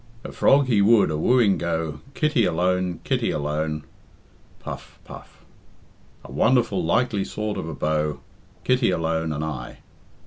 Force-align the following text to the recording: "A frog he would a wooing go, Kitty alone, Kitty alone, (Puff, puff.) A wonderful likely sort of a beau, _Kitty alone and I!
"A 0.23 0.31
frog 0.31 0.65
he 0.65 0.81
would 0.81 1.11
a 1.11 1.15
wooing 1.19 1.59
go, 1.59 2.01
Kitty 2.15 2.43
alone, 2.43 3.01
Kitty 3.03 3.29
alone, 3.29 3.83
(Puff, 4.59 4.97
puff.) 5.05 5.45
A 6.23 6.31
wonderful 6.31 6.83
likely 6.83 7.23
sort 7.23 7.55
of 7.55 7.69
a 7.69 7.75
beau, 7.75 8.19
_Kitty 8.65 8.91
alone 8.91 9.31
and 9.31 9.43
I! 9.43 9.77